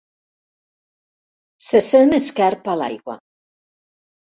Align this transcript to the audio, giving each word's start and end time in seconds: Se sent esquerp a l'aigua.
Se 1.67 1.83
sent 1.89 2.17
esquerp 2.21 2.73
a 2.75 2.77
l'aigua. 2.83 3.21